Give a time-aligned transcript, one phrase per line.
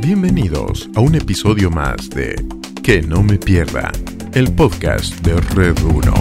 [0.00, 2.36] Bienvenidos a un episodio más de
[2.84, 3.90] Que no me pierda,
[4.32, 6.12] el podcast de Red 1.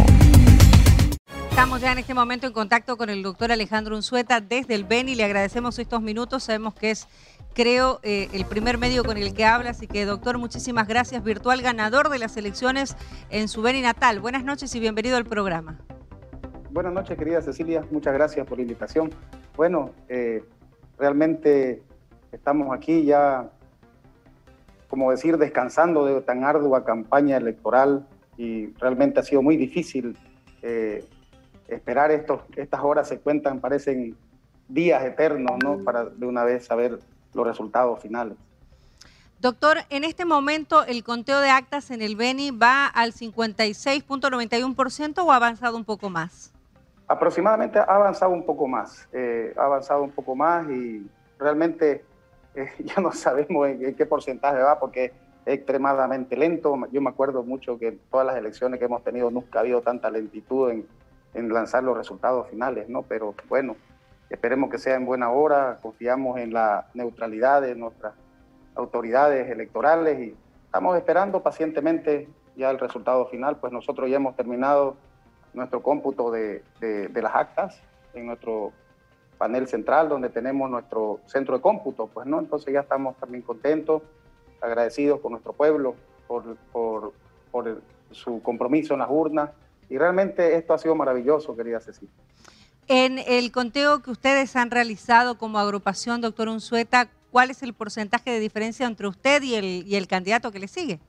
[1.51, 5.13] Estamos ya en este momento en contacto con el doctor Alejandro Unzueta desde el Beni.
[5.13, 6.45] Le agradecemos estos minutos.
[6.45, 7.07] Sabemos que es,
[7.53, 9.69] creo, eh, el primer medio con el que habla.
[9.69, 11.23] Así que, doctor, muchísimas gracias.
[11.23, 12.97] Virtual ganador de las elecciones
[13.29, 14.19] en su Beni natal.
[14.19, 15.77] Buenas noches y bienvenido al programa.
[16.71, 17.85] Buenas noches, querida Cecilia.
[17.91, 19.11] Muchas gracias por la invitación.
[19.55, 20.43] Bueno, eh,
[20.97, 21.83] realmente
[22.31, 23.51] estamos aquí ya,
[24.89, 30.17] como decir, descansando de tan ardua campaña electoral y realmente ha sido muy difícil.
[30.61, 31.03] Eh,
[31.67, 34.15] esperar estos, estas horas se cuentan, parecen
[34.67, 35.83] días eternos, ¿no?
[35.83, 36.99] Para de una vez saber
[37.33, 38.37] los resultados finales.
[39.39, 45.31] Doctor, en este momento el conteo de actas en el Beni va al 56.91% o
[45.31, 46.51] ha avanzado un poco más?
[47.07, 51.07] Aproximadamente ha avanzado un poco más, eh, ha avanzado un poco más y
[51.37, 52.03] realmente
[52.57, 55.05] eh, ya no sabemos en, qué porcentaje va porque
[55.45, 56.75] es extremadamente lento.
[56.91, 59.81] Yo me acuerdo mucho que en todas las elecciones que hemos tenido nunca ha habido
[59.81, 60.85] tanta lentitud en,
[61.33, 63.03] en lanzar los resultados finales, ¿no?
[63.03, 63.75] Pero bueno,
[64.29, 68.13] esperemos que sea en buena hora, confiamos en la neutralidad de nuestras
[68.75, 70.35] autoridades electorales y
[70.65, 74.97] estamos esperando pacientemente ya el resultado final, pues nosotros ya hemos terminado
[75.53, 77.81] nuestro cómputo de, de, las actas
[78.13, 78.73] en nuestro
[79.37, 84.01] panel central donde tenemos nuestro centro de cómputo, pues no, entonces ya estamos también contentos,
[84.61, 85.95] agradecidos con nuestro pueblo
[86.27, 87.13] por, por,
[87.51, 89.51] por su compromiso en las urnas
[89.89, 92.13] y realmente esto ha sido maravilloso, querida Cecilia.
[92.87, 98.31] En el conteo que ustedes han realizado como agrupación, doctor Unzueta, ¿cuál es el porcentaje
[98.31, 100.99] de diferencia entre usted y el, y el candidato que le sigue?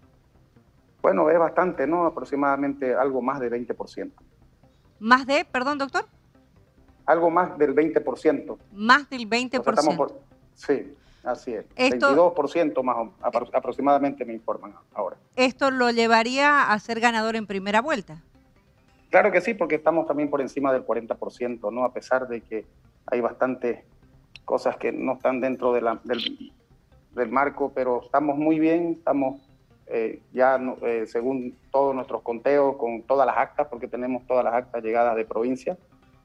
[1.00, 2.04] Bueno, es bastante, ¿no?
[2.04, 4.10] Aproximadamente algo más de 20%.
[4.98, 6.06] ¿Más de, perdón, doctor?
[7.08, 8.58] Algo más del 20%.
[8.72, 9.96] Más del 20%.
[9.96, 10.20] por,
[10.54, 11.64] sí, así es.
[11.74, 15.16] 22% más aproximadamente me informan ahora.
[15.34, 18.22] ¿Esto lo llevaría a ser ganador en primera vuelta?
[19.08, 21.84] Claro que sí, porque estamos también por encima del 40%, ¿no?
[21.84, 22.66] A pesar de que
[23.06, 23.84] hay bastantes
[24.44, 26.52] cosas que no están dentro de la, del,
[27.14, 29.40] del, marco, pero estamos muy bien, estamos
[29.86, 34.52] eh, ya eh, según todos nuestros conteos con todas las actas, porque tenemos todas las
[34.52, 35.78] actas llegadas de provincia,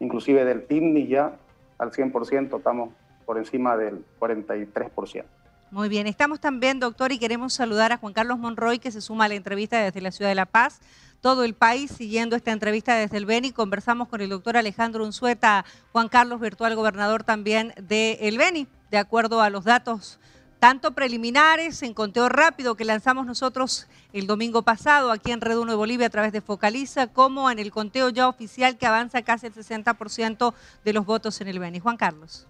[0.03, 1.35] inclusive del TIMNI ya
[1.77, 2.89] al 100%, estamos
[3.25, 5.23] por encima del 43%.
[5.71, 9.25] Muy bien, estamos también, doctor, y queremos saludar a Juan Carlos Monroy, que se suma
[9.25, 10.81] a la entrevista desde la ciudad de La Paz
[11.23, 13.53] todo el país siguiendo esta entrevista desde el Beni.
[13.53, 18.97] Conversamos con el doctor Alejandro Unzueta, Juan Carlos, virtual gobernador también de el Beni, de
[18.97, 20.19] acuerdo a los datos
[20.63, 25.71] tanto preliminares en conteo rápido que lanzamos nosotros el domingo pasado aquí en Red 1
[25.71, 29.47] de Bolivia a través de Focaliza, como en el conteo ya oficial que avanza casi
[29.47, 30.53] el 60%
[30.85, 31.81] de los votos en el Beni.
[31.81, 32.47] Juan Carlos.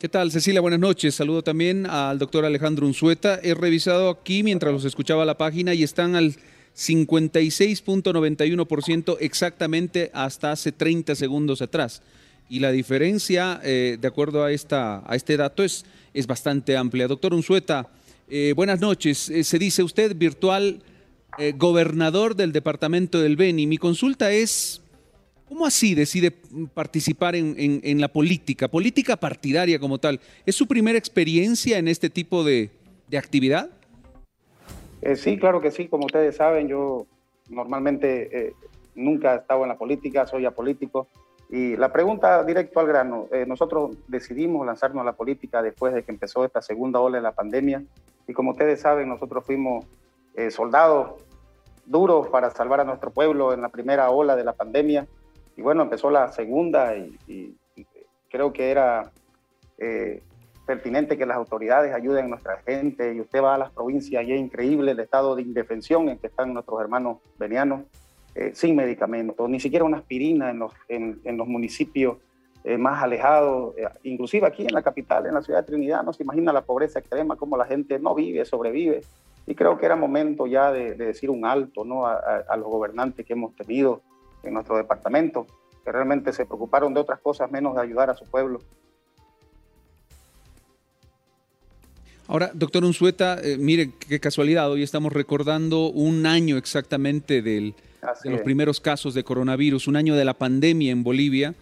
[0.00, 0.60] ¿Qué tal, Cecilia?
[0.60, 1.14] Buenas noches.
[1.14, 3.38] Saludo también al doctor Alejandro Unzueta.
[3.40, 6.34] He revisado aquí mientras los escuchaba la página y están al
[6.76, 12.02] 56.91% exactamente hasta hace 30 segundos atrás.
[12.50, 17.06] Y la diferencia, eh, de acuerdo a, esta, a este dato, es, es bastante amplia.
[17.06, 17.88] Doctor Unzueta,
[18.28, 19.28] eh, buenas noches.
[19.28, 20.82] Eh, se dice usted virtual
[21.54, 23.68] gobernador del departamento del Beni.
[23.68, 24.82] Mi consulta es,
[25.46, 26.32] ¿cómo así decide
[26.74, 30.18] participar en, en, la política, política partidaria como tal?
[30.44, 32.70] ¿Es su primera experiencia en este tipo de,
[33.06, 33.70] de actividad?
[35.14, 35.86] Sí, claro que sí.
[35.86, 37.06] Como ustedes saben, yo
[37.48, 38.54] normalmente
[38.96, 41.06] nunca he estado en la política, soy apolítico.
[41.50, 46.02] Y la pregunta directo al grano, eh, nosotros decidimos lanzarnos a la política después de
[46.02, 47.82] que empezó esta segunda ola de la pandemia.
[48.26, 49.86] Y como ustedes saben, nosotros fuimos
[50.50, 51.14] soldados
[51.84, 55.08] duros para salvar a nuestro pueblo en la primera ola de la pandemia.
[55.56, 57.56] Y bueno, empezó la segunda y,
[58.30, 59.10] creo que era
[60.68, 64.34] pertinente que las autoridades ayuden a nuestra gente y usted va a las provincias y
[64.34, 67.84] es increíble el estado de indefensión en que están nuestros hermanos venianos
[68.38, 72.18] eh, sin medicamentos, ni siquiera una aspirina en los, en, los municipios
[72.62, 76.12] eh, más alejados, eh, inclusive aquí en la capital, en la ciudad de Trinidad, no
[76.12, 79.00] se imagina la pobreza extrema, cómo la gente no vive, sobrevive.
[79.44, 82.06] Y creo que era momento ya de, decir un alto ¿no?
[82.06, 82.14] a,
[82.48, 84.02] a los gobernantes que hemos tenido
[84.44, 85.48] en nuestro departamento,
[85.84, 88.60] que realmente se preocuparon de otras cosas menos de ayudar a su pueblo.
[92.30, 97.74] Ahora, doctor Unzueta, eh, mire qué casualidad, hoy estamos recordando un año exactamente del,
[98.22, 101.54] de los primeros casos de coronavirus, un año de la pandemia en Bolivia.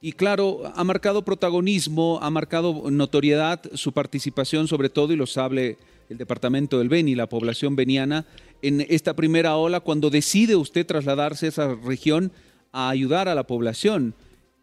[0.00, 5.78] Y claro, ha marcado protagonismo, ha marcado notoriedad su participación sobre todo, y lo sabe
[6.08, 8.26] el departamento del Beni, la población beniana,
[8.60, 12.32] en esta primera ola, cuando decide usted trasladarse a esa región
[12.72, 14.16] a ayudar a la población.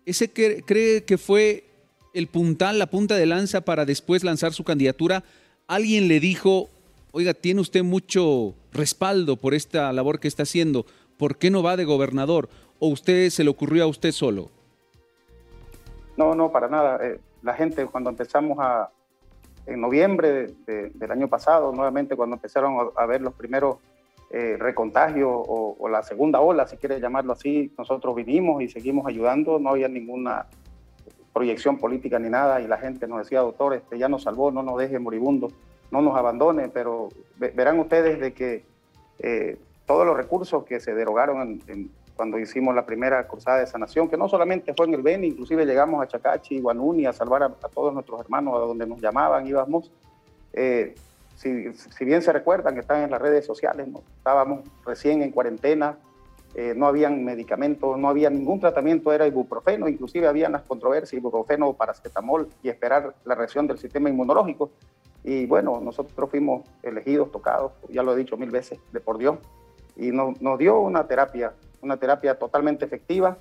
[0.06, 1.64] ¿Ese cree que fue
[2.14, 5.24] el puntal, la punta de lanza para después lanzar su candidatura?
[5.68, 6.70] ¿Alguien le dijo,
[7.12, 10.86] oiga, tiene usted mucho respaldo por esta labor que está haciendo,
[11.18, 12.50] ¿por qué no va de gobernador?
[12.78, 14.52] ¿O usted se le ocurrió a usted solo?
[16.18, 17.00] No, no, para nada.
[17.04, 18.92] Eh, la gente cuando empezamos a,
[19.66, 23.78] en noviembre del año pasado, nuevamente cuando empezaron a, ver los primeros
[24.30, 29.58] eh, recontagios o, la segunda ola, si quieres llamarlo así, nosotros vinimos y seguimos ayudando,
[29.58, 30.46] no había ninguna
[31.36, 34.64] proyección política ni nada y la gente nos decía, doctor, este, ya nos salvó, no
[34.64, 35.54] nos deje moribundos
[35.92, 38.64] no nos abandone, pero verán ustedes de que
[39.20, 41.62] eh, todos los recursos que se derogaron
[42.16, 45.66] cuando hicimos la primera cruzada de sanación, que no solamente fue en el Beni, inclusive
[45.66, 49.92] llegamos a Chacachi, Guanuni, a salvar a, todos nuestros hermanos a donde nos llamaban, íbamos.
[50.54, 50.96] Eh,
[51.36, 55.98] si, bien se recuerdan que están en las redes sociales, estábamos recién en cuarentena,
[56.58, 61.74] eh, no habían medicamentos, no había ningún tratamiento, era ibuprofeno, inclusive había las controversias, ibuprofeno,
[61.74, 64.72] paracetamol y esperar la reacción del sistema inmunológico.
[65.26, 69.38] Y bueno, nosotros fuimos elegidos, tocados, ya lo he dicho mil veces, de por Dios,
[69.98, 73.38] y nos, dio una terapia, una terapia totalmente efectiva.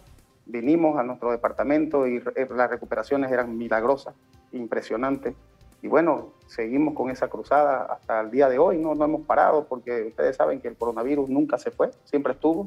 [0.46, 2.20] Vinimos a nuestro departamento y
[2.50, 4.16] las recuperaciones eran milagrosas,
[4.50, 5.36] impresionantes.
[5.82, 9.66] Y bueno, seguimos con esa cruzada hasta el día de hoy, no, no hemos parado
[9.66, 12.66] porque ustedes saben que el coronavirus nunca se fue, siempre estuvo.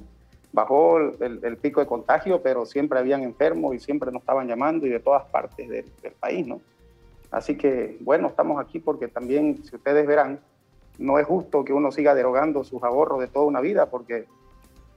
[0.58, 4.90] Bajó el, pico de contagio, pero siempre habían enfermos y siempre nos estaban llamando y
[4.90, 5.86] de todas partes del,
[6.20, 6.62] país, ¿no?
[7.30, 10.40] Así que, bueno, estamos aquí porque también, si ustedes verán,
[10.98, 14.26] no es justo que uno siga derogando sus ahorros de toda una vida porque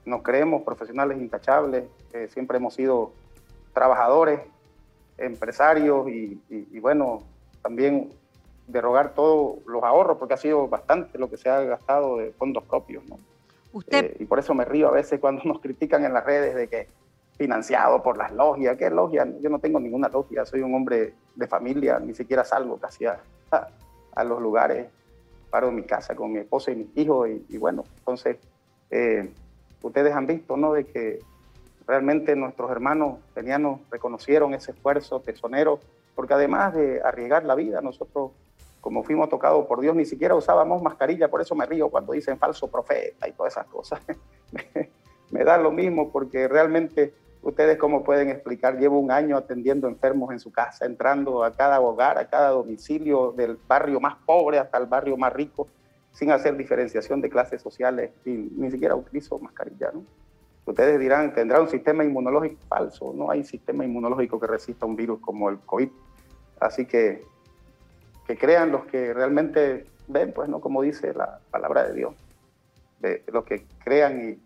[0.03, 1.83] nos creemos profesionales intachables,
[2.29, 3.11] siempre hemos sido
[3.71, 4.39] trabajadores,
[5.19, 7.21] empresarios y, bueno,
[7.61, 8.09] también
[8.65, 12.63] derogar todos los ahorros porque ha sido bastante lo que se ha gastado de fondos
[12.63, 13.07] propios.
[13.07, 13.19] ¿no?
[13.91, 16.67] Eh, y por eso me río a veces cuando nos critican en las redes de
[16.67, 16.87] que
[17.37, 18.77] financiado por las logias.
[18.77, 19.27] ¿Qué logia?
[19.41, 23.19] Yo no tengo ninguna logia, soy un hombre de familia, ni siquiera salgo casi a,
[24.23, 24.87] los lugares,
[25.49, 28.37] paro en mi casa con mi esposa y mis hijos y, bueno, entonces
[28.91, 29.31] eh,
[29.81, 30.73] ustedes han visto, ¿no?
[30.73, 31.19] De que
[31.87, 35.79] realmente nuestros hermanos kenianos reconocieron ese esfuerzo tesonero,
[36.13, 38.31] porque además de arriesgar la vida, nosotros
[38.81, 42.37] como fuimos tocados por Dios, ni siquiera usábamos mascarilla, por eso me río cuando dicen
[42.37, 44.01] falso profeta y todas esas cosas.
[45.31, 47.13] me da lo mismo porque realmente
[47.43, 48.77] ¿Ustedes cómo pueden explicar?
[48.77, 53.31] Llevo un año atendiendo enfermos en su casa, entrando a cada hogar, a cada domicilio,
[53.31, 55.67] del barrio más pobre hasta el barrio más rico,
[56.11, 59.91] sin hacer diferenciación de clases sociales y ni siquiera utilizo mascarilla.
[59.91, 60.03] ¿no?
[60.65, 63.11] Ustedes dirán, ¿tendrá un sistema inmunológico falso?
[63.15, 65.89] No hay sistema inmunológico que resista un virus como el COVID.
[66.59, 67.23] Así que
[68.27, 70.59] que crean los que realmente ven, pues, ¿no?
[70.59, 72.13] Como dice la palabra de Dios.
[72.99, 74.39] De los que crean y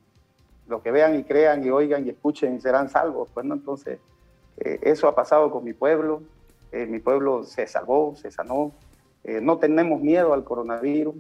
[0.68, 3.30] los que vean y crean y oigan y escuchen serán salvos.
[3.33, 4.00] Pues no, entonces
[4.57, 6.22] eh, eso ha pasado con mi pueblo.
[6.72, 8.72] Eh, mi pueblo se salvó, se sanó.
[9.24, 11.16] Eh, no tenemos miedo al coronavirus.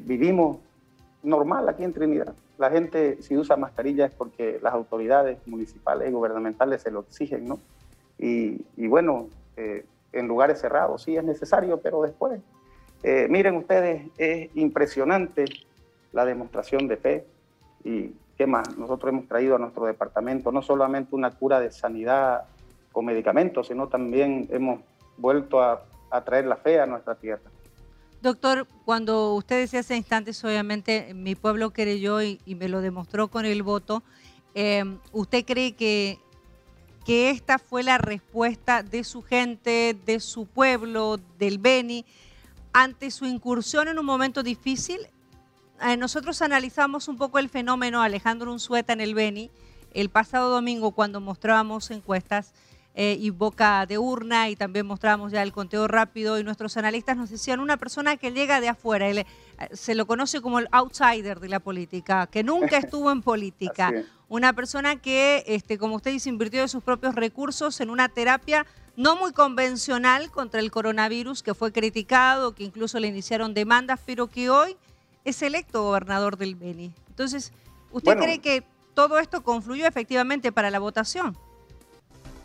[0.00, 0.58] vivimos
[1.22, 2.34] normal aquí en Trinidad.
[2.56, 7.48] La gente si usa mascarilla es porque las autoridades municipales y gubernamentales se lo exigen,
[7.48, 7.58] ¿no?
[8.18, 9.28] Y, y bueno,
[10.18, 12.40] en lugares cerrados sí es necesario, pero después,
[13.28, 15.44] miren ustedes, es impresionante
[16.12, 17.26] la demostración de fe
[17.84, 18.76] y ¿Qué más?
[18.76, 22.44] Nosotros hemos traído a nuestro departamento no solamente una cura de sanidad
[22.92, 24.80] con medicamentos, sino también hemos
[25.16, 25.82] vuelto a,
[26.24, 27.50] traer la fe a nuestra tierra.
[28.22, 33.28] Doctor, cuando usted decía hace instantes, obviamente mi pueblo creyó y, y me lo demostró
[33.28, 34.02] con el voto,
[34.54, 36.18] eh, ¿usted cree que,
[37.06, 42.04] que esta fue la respuesta de su gente, de su pueblo, del Beni,
[42.72, 44.98] ante su incursión en un momento difícil?
[45.82, 49.52] Eh, nosotros analizamos un poco el fenómeno Alejandro Unzueta en el Beni
[49.94, 52.52] el pasado domingo cuando mostrábamos encuestas
[52.98, 57.14] eh, y boca de urna y también mostrábamos ya el conteo rápido y nuestros analistas
[57.14, 59.26] nos decían una persona que llega de afuera, eh,
[59.72, 63.92] se lo conoce como el outsider de la política, que nunca estuvo en política,
[64.30, 68.64] una persona que, este, como usted dice, invirtió de sus propios recursos en una terapia
[68.96, 74.28] no muy convencional contra el coronavirus, que fue criticado, que incluso le iniciaron demandas, pero
[74.28, 74.74] que hoy
[75.26, 76.94] es electo gobernador del Beni.
[77.10, 77.52] Entonces,
[77.90, 81.36] ¿usted cree que todo esto confluyó efectivamente para la votación?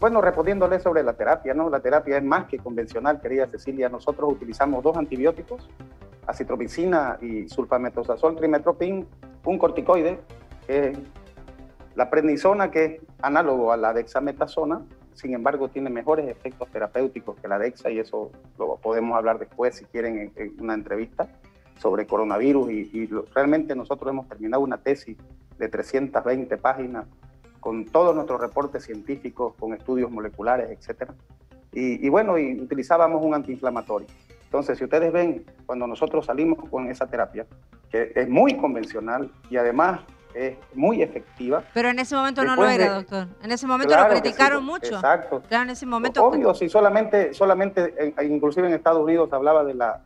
[0.02, 1.70] Bueno, respondiéndole sobre la terapia, ¿no?
[1.70, 3.88] La terapia es más que convencional, querida Cecilia.
[3.88, 5.70] Nosotros utilizamos dos antibióticos,
[6.26, 9.06] acitromicina y sulfametosazol trimetropin,
[9.46, 10.20] un corticoide,
[10.66, 10.98] que es
[11.94, 14.82] la prednisona, que es análogo a la dexametasona,
[15.14, 19.76] sin embargo tiene mejores efectos terapéuticos que la dexa y eso lo podemos hablar después
[19.76, 21.28] si quieren en una entrevista
[21.78, 25.16] sobre coronavirus y, realmente nosotros hemos terminado una tesis
[25.60, 27.06] de 320 páginas
[27.62, 31.14] con todos nuestros reportes científicos, con estudios moleculares, etcétera,
[31.74, 34.08] Y, bueno, y utilizábamos un antiinflamatorio.
[34.44, 37.46] Entonces, si ustedes ven, cuando nosotros salimos con esa terapia,
[37.90, 40.02] que es muy convencional y además
[40.34, 41.64] es muy efectiva.
[41.74, 43.28] Pero en ese momento no lo era, doctor.
[43.42, 44.96] En ese momento lo criticaron mucho.
[44.96, 45.42] Exacto.
[45.48, 46.26] Claro, en ese momento.
[46.26, 50.02] Obvio, si solamente, solamente, inclusive en Estados Unidos hablaba de la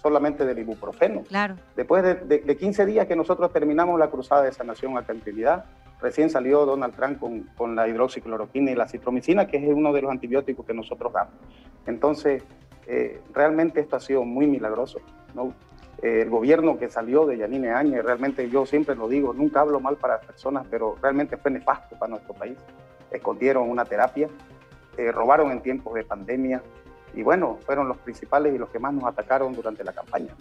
[0.00, 1.22] solamente del ibuprofeno.
[1.24, 1.56] Claro.
[1.76, 5.66] Después de, de, 15 días que nosotros terminamos la cruzada de sanación a tranquilidad,
[6.00, 10.02] recién salió Donald Trump con, con, la hidroxicloroquina y la citromicina, que es uno de
[10.02, 11.34] los antibióticos que nosotros damos.
[11.86, 12.42] Entonces,
[12.86, 15.00] eh, realmente esto ha sido muy milagroso.
[15.34, 15.54] ¿no?
[16.02, 19.80] Eh, el gobierno que salió de Yanine Áñez, realmente yo siempre lo digo, nunca hablo
[19.80, 22.56] mal para las personas, pero realmente fue nefasto para nuestro país.
[23.10, 24.28] Escondieron una terapia,
[24.96, 26.62] eh, robaron en tiempos de pandemia
[27.14, 30.34] y bueno, fueron los principales y los que más nos atacaron durante la campaña.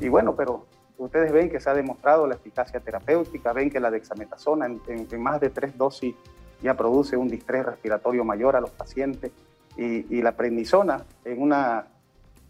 [0.00, 0.66] Y, bueno, pero
[0.98, 5.22] ustedes ven que se ha demostrado la eficacia terapéutica, ven que la dexametasona en, en,
[5.22, 6.14] más de tres dosis
[6.62, 9.30] ya produce un distrés respiratorio mayor a los pacientes
[9.76, 11.86] y, y la prednisona en una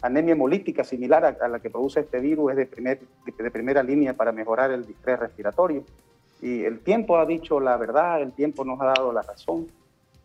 [0.01, 4.15] anemia hemolítica similar a, la que produce este virus es de, primer, de, primera línea
[4.15, 5.85] para mejorar el distrés respiratorio.
[6.41, 9.67] Y el tiempo ha dicho la verdad, el tiempo nos ha dado la razón.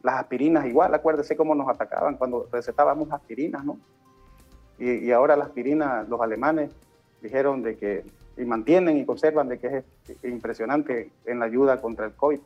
[0.03, 3.77] Las aspirinas igual, acuérdese cómo nos atacaban cuando recetábamos aspirinas, ¿no?
[4.77, 6.71] Y, y ahora las aspirinas, los alemanes
[7.23, 8.03] dijeron de que,
[8.37, 12.39] y mantienen y conservan de que es impresionante en la ayuda contra el COVID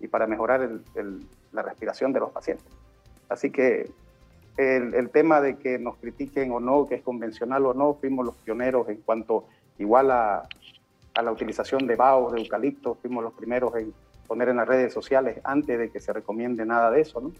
[0.00, 2.66] y para mejorar el, la respiración de los pacientes.
[3.28, 3.90] Así que
[4.56, 8.34] el, tema de que nos critiquen o no, que es convencional o no, fuimos los
[8.36, 9.46] pioneros en cuanto
[9.78, 10.42] igual a,
[11.14, 13.92] a la utilización de baos, de eucalipto, fuimos los primeros en
[14.26, 17.32] poner en las redes sociales antes de que se recomiende nada de eso, ¿no?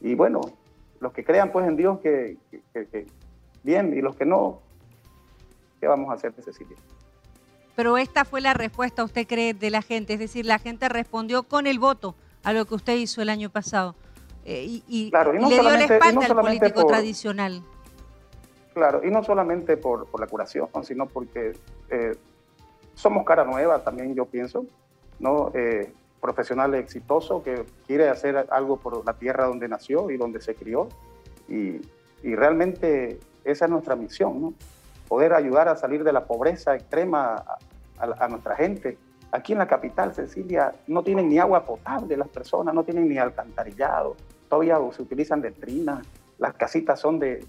[0.00, 0.40] Y bueno,
[1.00, 2.36] los que crean pues en Dios que,
[2.72, 3.06] que,
[3.62, 4.60] bien, y los que no,
[5.80, 6.76] ¿qué vamos a hacer, Cecilia?
[7.74, 10.14] Pero esta fue la respuesta, ¿usted cree, de la gente?
[10.14, 13.50] Es decir, la gente respondió con el voto a lo que usted hizo el año
[13.50, 13.94] pasado.
[14.44, 17.62] Eh, y, le dio la espalda al político tradicional.
[18.72, 21.52] Claro, y no solamente por, por la curación, sino porque
[21.90, 22.16] eh,
[22.94, 24.64] somos cara nueva también, yo pienso,
[25.18, 25.50] ¿no?
[25.54, 30.54] Eh, profesional exitoso que quiere hacer algo por la tierra donde nació y donde se
[30.54, 30.88] crió.
[31.48, 31.80] Y,
[32.22, 34.54] y realmente esa es nuestra misión, ¿no?
[35.08, 37.44] Poder ayudar a salir de la pobreza extrema
[37.98, 38.98] a, nuestra gente.
[39.32, 43.18] Aquí en la capital, Cecilia, no tienen ni agua potable las personas, no tienen ni
[43.18, 44.16] alcantarillado,
[44.48, 46.06] todavía se utilizan letrinas,
[46.38, 47.44] las casitas son de,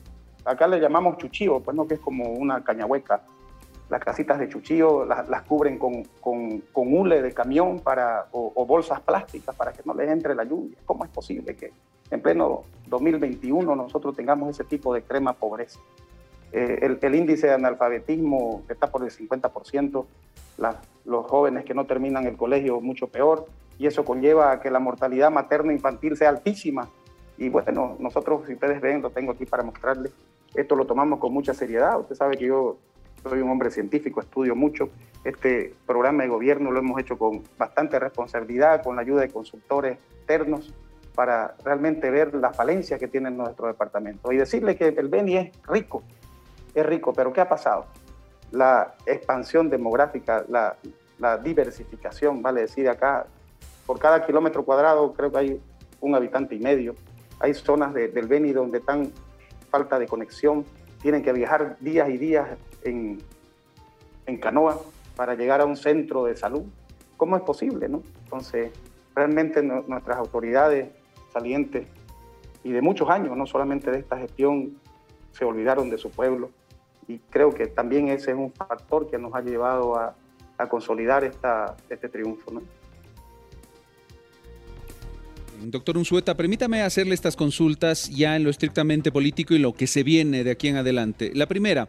[0.46, 3.22] acá le llamamos chuchío, pues no que es como una cañahueca.
[3.90, 9.00] Las casitas de chuchío las, cubren con, con, con, hule de camión para, o, bolsas
[9.00, 10.78] plásticas para que no les entre la lluvia.
[10.86, 11.72] ¿Cómo es posible que
[12.12, 15.80] en pleno 2021 nosotros tengamos ese tipo de crema pobreza?
[16.52, 20.06] Eh, el, el, índice de analfabetismo está por el 50%,
[21.06, 23.46] los jóvenes que no terminan el colegio mucho peor,
[23.80, 26.90] y eso conlleva a que la mortalidad materno-infantil sea altísima.
[27.38, 30.12] Y bueno, nosotros, si ustedes ven, lo tengo aquí para mostrarles,
[30.56, 32.00] esto lo tomamos con mucha seriedad.
[32.00, 32.78] Usted sabe que yo
[33.24, 34.90] soy un hombre científico, estudio mucho.
[35.24, 39.98] Este programa de gobierno lo hemos hecho con bastante responsabilidad, con la ayuda de consultores
[40.18, 40.74] externos,
[41.14, 44.32] para realmente ver la falencia que tiene nuestro departamento.
[44.32, 46.04] Y decirle que el Beni es rico,
[46.82, 47.86] es rico, pero ¿qué ha pasado?
[48.52, 50.78] La expansión demográfica, la,
[51.44, 53.26] diversificación, vale decir acá,
[53.86, 55.62] por cada kilómetro cuadrado creo que hay
[56.00, 56.96] un habitante y medio.
[57.40, 59.12] Hay zonas del Beni donde están
[59.70, 60.66] falta de conexión,
[61.02, 62.48] tienen que viajar días y días
[62.84, 63.20] en,
[64.26, 64.80] en canoa
[65.16, 66.64] para llegar a un centro de salud.
[67.18, 67.90] ¿Cómo es posible?
[67.90, 68.04] No?
[68.24, 68.72] Entonces,
[69.16, 70.90] realmente nuestras autoridades
[71.34, 71.88] salientes
[72.64, 74.78] y de muchos años, no solamente de esta gestión,
[75.32, 76.50] se olvidaron de su pueblo.
[77.08, 80.16] Y creo que también ese es un factor que nos ha llevado a,
[80.70, 82.52] consolidar esta, este triunfo.
[82.52, 82.62] ¿no?
[85.66, 90.04] Doctor Unzueta, permítame hacerle estas consultas ya en lo estrictamente político y lo que se
[90.04, 91.32] viene de aquí en adelante.
[91.34, 91.88] La primera,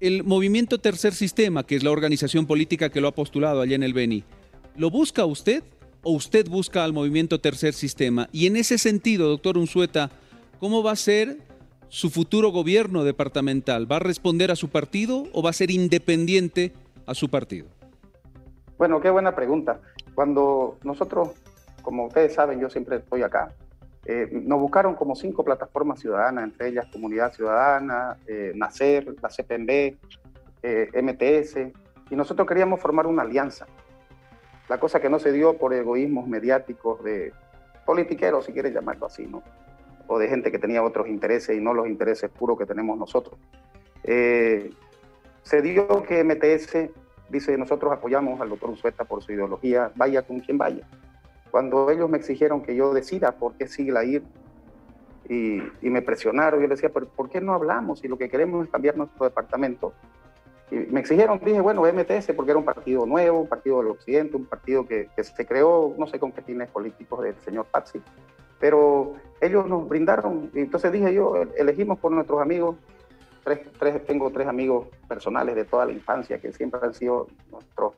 [0.00, 3.82] el movimiento Tercer Sistema, que es la organización política que lo ha postulado allá en
[3.82, 4.24] el Beni,
[4.76, 5.62] ¿lo busca usted
[6.02, 8.28] o usted busca al movimiento Tercer Sistema?
[8.32, 10.10] Y en ese sentido, doctor Unzueta,
[10.58, 11.38] ¿cómo va a ser
[11.94, 13.90] su futuro gobierno departamental?
[13.90, 16.72] ¿Va a responder a su partido o va a ser independiente
[17.06, 17.68] a su partido?
[18.76, 19.80] Bueno, qué buena pregunta.
[20.12, 21.30] Cuando nosotros
[21.82, 23.52] como ustedes saben, yo siempre estoy acá.
[24.06, 29.96] Eh, nos buscaron como cinco plataformas ciudadanas, entre ellas Comunidad Ciudadana, eh, NACER, la CPMB,
[30.64, 31.72] eh, MTS,
[32.10, 33.66] y nosotros queríamos formar una alianza.
[34.68, 37.32] La cosa que no se dio por egoísmos mediáticos de
[37.86, 39.44] politiqueros, si quieres llamarlo así, ¿no?
[40.06, 43.38] O de gente que tenía otros intereses y no los intereses puros que tenemos nosotros.
[44.02, 46.90] se dio que MTS
[47.28, 50.86] dice, nosotros apoyamos al doctor Usueta por su ideología, vaya con quien vaya.
[51.50, 54.22] Cuando ellos me exigieron que yo decida por qué sigla ir,
[55.28, 56.60] y, me presionaron.
[56.60, 58.00] Yo les decía, ¿por, ¿por qué no hablamos?
[58.00, 59.92] Si lo que queremos es cambiar nuestro departamento.
[60.70, 64.36] Y me exigieron, dije, bueno, MTS, porque era un partido nuevo, un partido del occidente,
[64.36, 68.00] un partido que, que se creó, no sé con qué fines políticos del señor Pazzi,
[68.58, 72.76] pero ellos nos brindaron, y entonces dije yo, elegimos por nuestros amigos,
[73.44, 77.94] tres, tres, tengo tres amigos personales de toda la infancia que siempre han sido nuestros,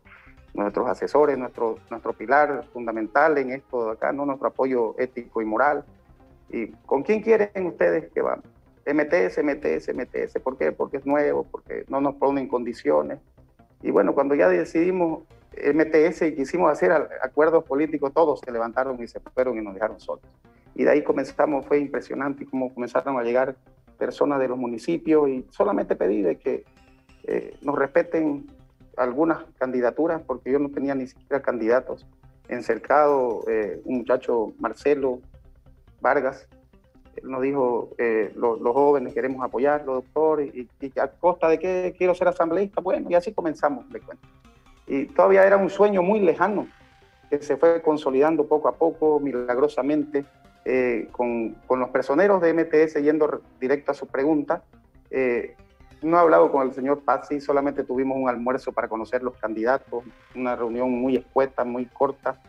[0.55, 4.27] nuestros asesores, nuestro, nuestro pilar fundamental en esto de acá, ¿no?
[4.27, 5.85] nuestro apoyo ético y moral.
[6.49, 8.45] ¿Y con quién quieren ustedes que vamos?
[8.87, 10.41] MTS, MTS, MTS.
[10.43, 10.71] ¿Por qué?
[10.71, 13.19] Porque es nuevo, porque no nos ponen condiciones.
[13.83, 15.25] Y bueno, cuando ya decidimos
[15.57, 19.99] MTS y quisimos hacer acuerdos políticos, todos se levantaron y se fueron y nos dejaron
[19.99, 20.25] solos.
[20.77, 23.57] Y de ahí comenzamos, fue impresionante cómo comenzaron a llegar
[23.97, 26.65] personas de los municipios y solamente pedí de que
[27.25, 28.47] eh, nos respeten
[28.99, 32.07] algunas candidaturas, porque yo no tenía ni siquiera candidatos.
[32.49, 35.21] En Cercado, eh, un muchacho, Marcelo
[36.03, 36.47] Vargas,
[37.23, 40.69] nos dijo, eh, los, jóvenes queremos apoyarlo, doctor, y,
[41.01, 44.29] a costa de que quiero ser asambleísta, bueno, y así comenzamos, le cuento.
[44.87, 46.69] Y todavía era un sueño muy lejano,
[47.31, 50.27] que se fue consolidando poco a poco, milagrosamente,
[50.69, 54.65] eh, con, los personeros de MTS, yendo directo a su pregunta.
[55.11, 55.55] Eh,
[56.03, 60.03] no he hablado con el señor Pazzi, solamente tuvimos un almuerzo para conocer los candidatos,
[60.35, 62.41] una reunión muy escueta, muy corta,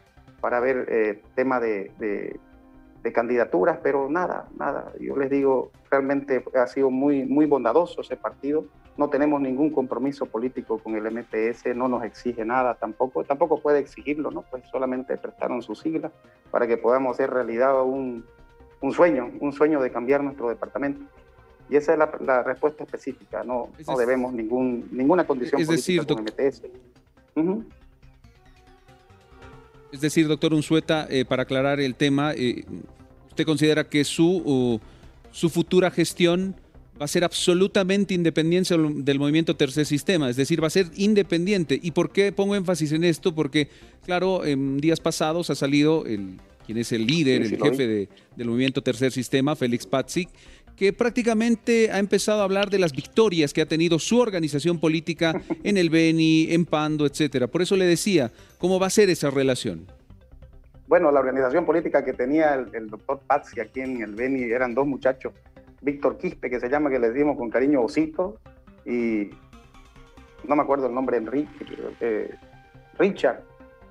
[0.42, 4.92] para ver eh, tema de, de candidaturas, pero nada, nada.
[5.00, 8.66] Yo les digo, realmente ha sido muy, muy bondadoso ese partido.
[8.98, 13.80] No tenemos ningún compromiso político con el MTS, no nos exige nada tampoco, tampoco puede
[13.80, 14.42] exigirlo, ¿no?
[14.42, 16.12] Pues solamente prestaron sus siglas
[16.50, 18.26] para que podamos hacer realidad un,
[18.82, 21.02] un sueño, un sueño de cambiar nuestro departamento.
[21.70, 26.16] Y esa es la, respuesta específica, no, no debemos ningún, ninguna condición es política decir,
[26.16, 26.64] con MTS.
[29.92, 32.66] Es decir, doctor Unzueta, eh, para aclarar el tema, eh,
[33.30, 34.80] ¿usted considera que su,
[35.32, 36.56] su futura gestión
[37.00, 41.80] va a ser absolutamente independiente del movimiento Tercer Sistema, es decir, va a ser independiente.
[41.82, 43.34] ¿Y por qué pongo énfasis en esto?
[43.36, 43.70] Porque,
[44.06, 48.82] claro, en días pasados ha salido el, quien es el líder, el jefe del movimiento
[48.82, 50.30] Tercer Sistema, Félix Patzik,
[50.76, 55.42] que prácticamente ha empezado a hablar de las victorias que ha tenido su organización política
[55.64, 57.48] en el Beni, en Pando, etcétera.
[57.48, 59.88] Por eso le decía, ¿cómo va a ser esa relación?
[60.88, 64.86] Bueno, la organización política que tenía el, doctor Pazzi aquí en el Beni eran dos
[64.88, 65.34] muchachos,
[65.82, 68.40] Víctor Quispe, que se llama, que les dimos con cariño Osito,
[68.86, 69.30] y
[70.48, 71.66] no me acuerdo el nombre, Enrique,
[72.00, 72.34] eh,
[72.98, 73.44] Richard,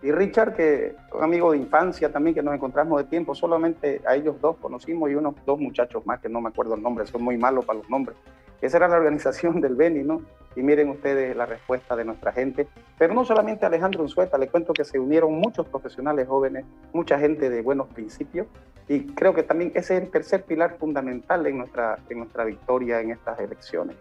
[0.02, 4.14] y Richard, que un amigo de infancia también, que nos encontramos de tiempo, solamente a
[4.14, 7.22] ellos dos conocimos y unos dos muchachos más, que no me acuerdo el nombre, son
[7.22, 8.16] muy malos para los nombres.
[8.60, 10.22] Esa era la organización del Beni, ¿no?
[10.54, 12.66] Y miren ustedes la respuesta de nuestra gente.
[12.98, 17.50] Pero no solamente Alejandro Unzueta, le cuento que se unieron muchos profesionales jóvenes, mucha gente
[17.50, 18.46] de buenos principios.
[18.88, 23.00] Y creo que también ese es el tercer pilar fundamental en nuestra, en nuestra victoria
[23.00, 23.96] en estas elecciones.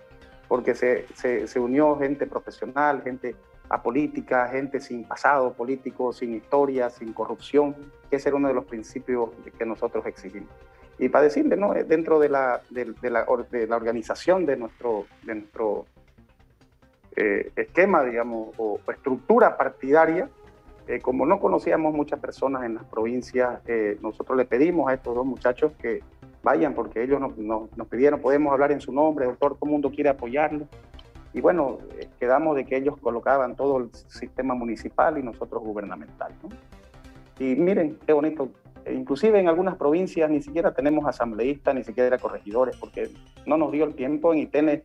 [0.47, 3.35] Porque se, se, se unió gente profesional, gente
[3.69, 7.75] apolítica, gente sin pasado político, sin historia, sin corrupción,
[8.09, 10.49] que ese era uno de los principios que nosotros exigimos.
[10.97, 11.73] Y para decirle, ¿no?
[11.73, 13.25] dentro de la, de, la,
[13.75, 15.85] organización de nuestro, de nuestro
[17.17, 20.29] eh, esquema, digamos, o, estructura partidaria,
[20.87, 25.15] eh, como no conocíamos muchas personas en las provincias, eh, nosotros le pedimos a estos
[25.15, 26.01] dos muchachos que
[26.43, 29.91] vayan, porque ellos nos, nos, pidieron, podemos hablar en su nombre, doctor, todo el mundo
[29.91, 30.67] quiere apoyarlo.
[31.33, 31.79] Y bueno,
[32.17, 36.31] quedamos de que ellos colocaban todo el sistema municipal y nosotros gubernamental.
[37.39, 38.49] Y miren, qué bonito.
[38.85, 43.09] E inclusive en algunas provincias ni siquiera tenemos asambleístas, ni siquiera corregidores, porque
[43.45, 44.33] no nos dio el tiempo.
[44.33, 44.83] En Itene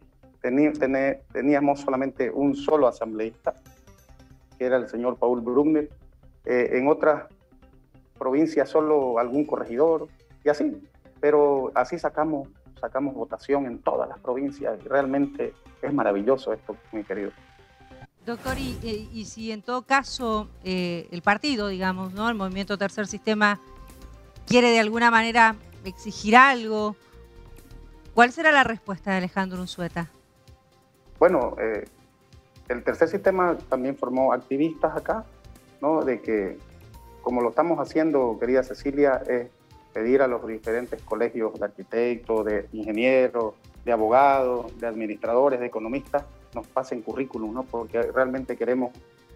[1.32, 3.54] teníamos solamente un solo asambleísta,
[4.58, 5.90] que era el señor Paul Brugner.
[6.46, 7.24] Eh, en otras
[8.18, 10.08] provincias solo algún corregidor,
[10.42, 10.82] y así.
[11.20, 12.48] Pero así sacamos
[12.80, 17.30] sacamos votación en todas las provincias y realmente es maravilloso esto, mi querido.
[18.26, 22.28] Doctor, y, si en todo caso eh, el partido, digamos, ¿no?
[22.28, 23.58] el movimiento Tercer Sistema
[24.46, 26.96] quiere de alguna manera exigir algo,
[28.14, 30.10] ¿cuál será la respuesta de Alejandro Unzueta?
[31.18, 31.86] Bueno, eh,
[32.68, 35.24] el Tercer Sistema también formó activistas acá,
[35.80, 36.02] ¿no?
[36.02, 36.58] de que
[37.22, 39.48] como lo estamos haciendo, querida Cecilia, es
[39.92, 46.24] pedir a los diferentes colegios de arquitectos, de ingenieros, de abogados, de administradores, de economistas,
[46.54, 47.62] nos pasen currículum, ¿no?
[47.64, 48.92] porque realmente queremos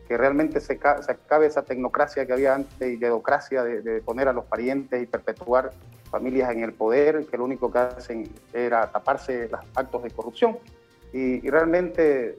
[0.09, 4.33] que realmente se, acabe esa tecnocracia que había antes y dedocracia de, de, poner a
[4.33, 5.71] los parientes y perpetuar
[6.11, 10.59] familias en el poder, que lo único que hacen era taparse los actos de corrupción.
[11.13, 12.39] Y, realmente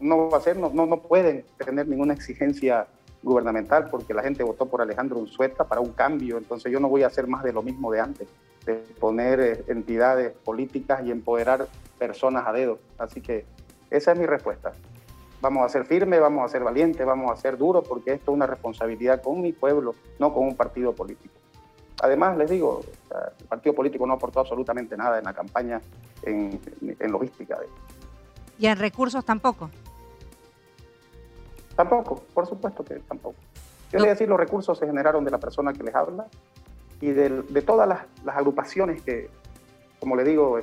[0.00, 2.86] no va a ser, no, no, no pueden tener ninguna exigencia
[3.22, 7.02] gubernamental porque la gente votó por Alejandro Unzueta para un cambio, entonces yo no voy
[7.02, 8.28] a hacer más de lo mismo de antes,
[8.64, 12.78] de poner eh, entidades políticas y empoderar personas a dedo.
[12.98, 13.44] Así que
[13.90, 14.72] esa es mi respuesta.
[15.40, 18.34] Vamos a ser firmes, vamos a ser valientes, vamos a ser duros porque esto es
[18.36, 21.34] una responsabilidad con mi pueblo, no con un partido político.
[22.02, 22.82] Además, les digo,
[23.40, 25.80] el partido político no aportó absolutamente nada en la campaña
[26.22, 26.60] en,
[26.98, 27.58] en logística.
[28.58, 29.70] ¿Y en recursos tampoco?
[31.76, 33.36] Tampoco, por supuesto que tampoco.
[33.90, 36.26] Yo le voy a decir, los recursos se generaron de la persona que les habla
[37.00, 39.30] y de, todas las, agrupaciones que,
[39.98, 40.60] como le digo,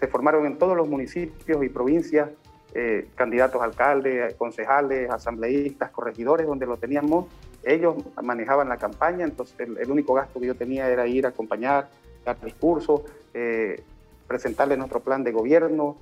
[0.00, 2.30] se formaron en todos los municipios y provincias,
[2.74, 7.26] eh, candidatos a alcaldes, concejales, asambleístas, corregidores, donde lo teníamos,
[7.62, 11.88] ellos manejaban la campaña, entonces el, único gasto que yo tenía era ir a acompañar,
[12.24, 13.82] dar discursos, eh,
[14.26, 15.96] presentarle nuestro plan de gobierno,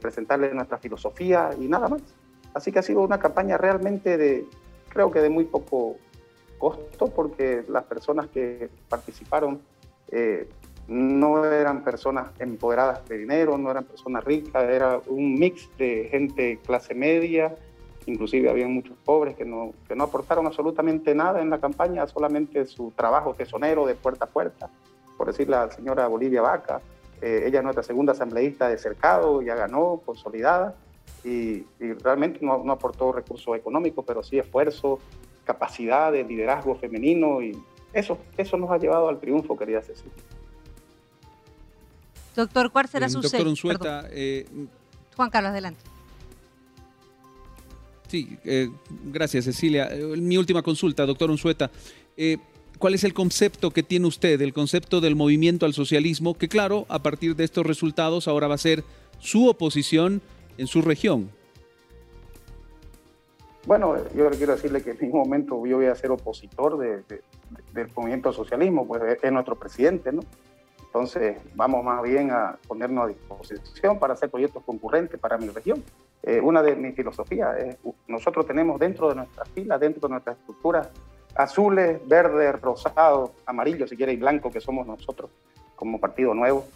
[0.00, 2.02] presentarle nuestra filosofía y nada más.
[2.54, 4.44] Así que ha sido una campaña realmente de,
[4.88, 5.96] creo que de muy poco
[6.58, 9.60] costo, porque las personas que participaron
[10.12, 10.48] eh,
[10.90, 16.58] no eran personas empoderadas de dinero, no eran personas ricas, era un mix de gente
[16.66, 17.54] clase media,
[18.06, 22.66] inclusive había muchos pobres que no, que no aportaron absolutamente nada en la campaña, solamente
[22.66, 24.68] su trabajo tesonero de puerta a puerta.
[25.16, 26.80] Por decir la señora Bolivia Vaca,
[27.22, 30.74] eh, ella es nuestra segunda asambleísta de cercado, ya ganó, consolidada,
[31.22, 31.66] y,
[32.02, 34.98] realmente no, no, aportó recursos económicos, pero sí esfuerzo,
[35.44, 37.56] capacidad de liderazgo femenino y
[37.92, 40.14] eso, eso nos ha llevado al triunfo, querida Cecilia.
[42.40, 44.46] Doctor, ¿cuál será su Doctor Unzueta, eh,
[45.14, 45.80] Juan Carlos, adelante.
[48.08, 48.70] Sí, eh,
[49.04, 49.88] gracias Cecilia.
[49.90, 51.70] Eh, mi última consulta, doctor Unzueta.
[52.78, 56.86] ¿Cuál es el concepto que tiene usted, el concepto del movimiento al socialismo, que claro,
[56.88, 58.84] a partir de estos resultados ahora va a ser
[59.18, 60.22] su oposición
[60.56, 61.30] en su región?
[63.66, 68.32] Bueno, yo quiero decirle que en ningún momento yo voy a ser opositor del movimiento
[68.32, 70.22] socialismo, pues es nuestro presidente, ¿no?
[70.92, 75.84] Entonces, vamos más bien a ponernos a disposición para hacer proyectos concurrentes para mi región.
[76.20, 77.76] Eh, una de mis filosofías es,
[78.08, 80.90] nosotros tenemos dentro de nuestras filas, dentro de nuestras estructuras,
[81.36, 85.30] azules, verdes, rosados, amarillos, si quiere, y blancos, que somos nosotros
[85.76, 86.66] como partido nuevo.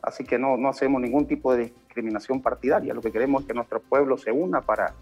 [0.00, 2.94] Así que no, no hacemos ningún tipo de discriminación partidaria.
[2.94, 4.94] Lo que queremos es que nuestro pueblo se una para,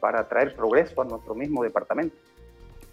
[0.00, 2.14] para traer progreso a nuestro mismo departamento.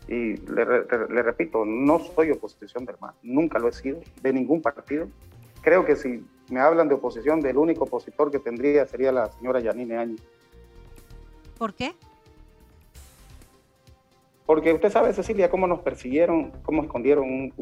[0.10, 5.08] Y le, repito, no soy oposición del MAS, nunca lo he sido, de ningún partido.
[5.62, 9.60] Creo que si me hablan de oposición, del único opositor que tendría sería la señora
[9.60, 10.22] Yanine Áñez.
[11.60, 11.93] ¿Por qué?
[14.48, 17.54] Porque usted sabe, Cecilia, cómo nos persiguieron, cómo escondieron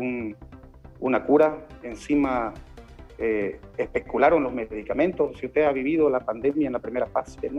[1.01, 2.53] una cura encima
[3.17, 5.37] eh, especularon los medicamentos.
[5.37, 7.51] Si usted ha vivido la pandemia en la primera fase,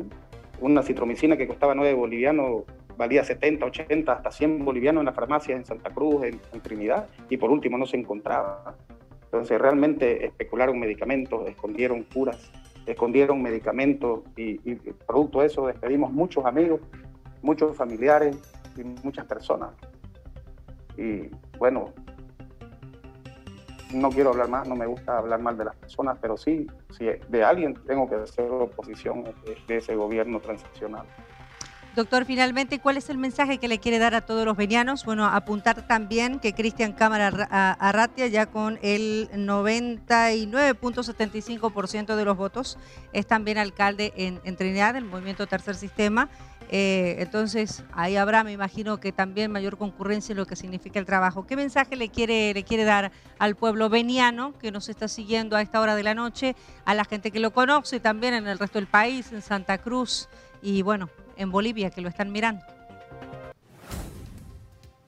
[0.60, 2.62] una citromicina que costaba 9 bolivianos
[2.98, 7.36] valía 70, 80, hasta 100 bolivianos en las farmacias en Santa Cruz, en, Trinidad, y
[7.36, 8.74] por último no se encontraba.
[9.24, 12.50] Entonces realmente especularon medicamentos, escondieron curas,
[12.86, 14.74] escondieron medicamentos y,
[15.06, 16.80] producto de eso despedimos muchos amigos,
[17.40, 18.36] muchos familiares
[18.76, 19.70] y muchas personas.
[20.96, 21.92] Y bueno,
[23.94, 27.06] no quiero hablar más, no me gusta hablar mal de las personas, pero sí, si
[27.28, 29.24] de alguien tengo que hacer oposición
[29.68, 31.06] de, ese gobierno transicional.
[31.96, 35.04] Doctor, finalmente, ¿cuál es el mensaje que le quiere dar a todos los venianos?
[35.04, 37.26] Bueno, apuntar también que Cristian Cámara
[37.80, 42.78] Arratia, ya con el 99.75% de los votos,
[43.12, 46.28] es también alcalde en, en Trinidad, del Movimiento Tercer Sistema,
[46.70, 51.06] eh, entonces, ahí habrá, me imagino que también mayor concurrencia en lo que significa el
[51.06, 51.46] trabajo.
[51.46, 55.62] ¿Qué mensaje le quiere, le quiere dar al pueblo veniano que nos está siguiendo a
[55.62, 58.78] esta hora de la noche, a la gente que lo conoce también en el resto
[58.78, 60.28] del país, en Santa Cruz
[60.60, 62.62] y bueno, en Bolivia, que lo están mirando?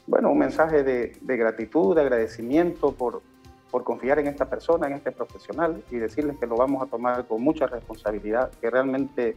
[0.06, 3.22] Bueno, un mensaje de, gratitud, de agradecimiento por,
[3.70, 7.26] por confiar en esta persona, en este profesional y decirles que lo vamos a tomar
[7.26, 9.36] con mucha responsabilidad, que realmente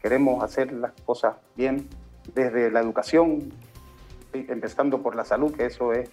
[0.00, 1.88] queremos hacer las cosas bien
[2.34, 3.52] desde la educación,
[4.32, 6.08] empezando por la salud, que eso es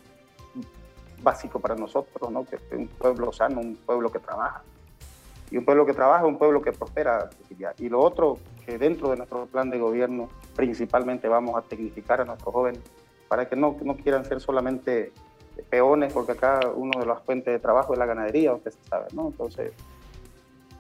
[1.22, 2.46] básico para nosotros, ¿no?
[2.46, 4.64] que es un pueblo sano, un pueblo que trabaja.
[5.52, 7.30] Y un pueblo que trabaja, un pueblo que prospera.
[7.78, 12.26] Y lo otro, que dentro de nuestro plan de gobierno principalmente vamos a tecnificar a
[12.26, 12.82] nuestros jóvenes
[13.28, 15.12] para que no, no quieran ser solamente
[15.70, 19.28] peones, porque acá uno de las fuentes de trabajo es la ganadería, usted sabe, ¿no?
[19.28, 19.74] Entonces,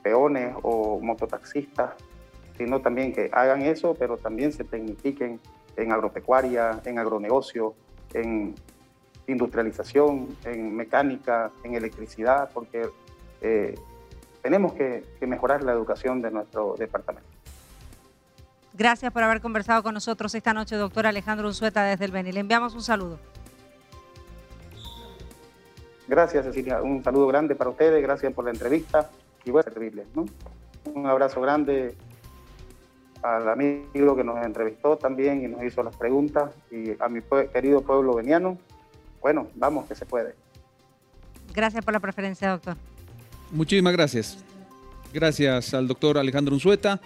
[0.01, 1.91] peones o mototaxistas
[2.61, 5.39] sino también que hagan eso, pero también se tecnifiquen
[5.77, 7.73] en agropecuaria, en agronegocio,
[8.13, 8.53] en
[9.25, 12.87] industrialización, en mecánica, en electricidad, porque
[13.41, 13.73] eh,
[14.41, 17.27] tenemos que, mejorar la educación de nuestro departamento.
[18.73, 22.31] Gracias por haber conversado con nosotros esta noche, doctor Alejandro Unzueta, desde el Beni.
[22.31, 23.19] Le enviamos un saludo.
[26.07, 26.81] Gracias, Cecilia.
[26.81, 28.01] Un saludo grande para ustedes.
[28.01, 29.09] Gracias por la entrevista
[29.45, 30.07] y voy a servirles.
[30.93, 31.95] Un abrazo grande
[33.21, 37.21] al amigo que nos entrevistó también y nos hizo las preguntas y a mi
[37.53, 38.57] querido pueblo veniano.
[39.21, 40.33] Bueno, vamos que se puede.
[41.53, 42.77] Gracias por la preferencia, doctor.
[43.51, 44.37] Muchísimas gracias.
[45.13, 47.01] Gracias al doctor Alejandro Unzueta,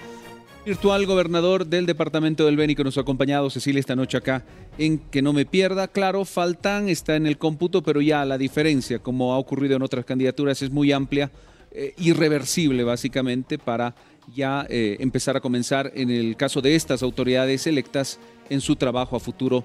[0.63, 4.45] virtual gobernador del departamento del Beni que nos ha acompañado, Cecilia, esta noche acá
[4.77, 5.87] en Que No Me Pierda.
[5.87, 10.05] Claro, faltan, está en el cómputo, pero ya la diferencia, como ha ocurrido en otras
[10.05, 11.31] candidaturas, es muy amplia,
[11.71, 13.95] eh, irreversible básicamente, para
[14.35, 18.19] ya eh, empezar a comenzar, en el caso de estas autoridades electas,
[18.51, 19.63] en su trabajo a futuro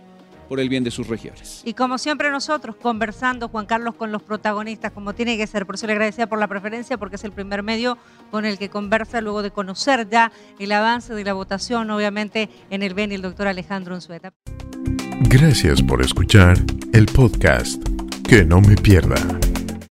[0.51, 1.63] por el bien de sus regiones.
[1.65, 5.65] Y como siempre nosotros, conversando, Juan Carlos, con los protagonistas, como tiene que ser.
[5.65, 7.99] Por eso le agradecía por la preferencia, porque es el primer medio
[8.33, 12.83] con el que conversa luego de conocer ya el avance de la votación, obviamente, en
[12.83, 14.33] el BEN y el doctor Alejandro Unzueta.
[15.29, 16.59] Gracias por escuchar
[16.93, 17.81] el podcast
[18.29, 19.15] Que no me pierda.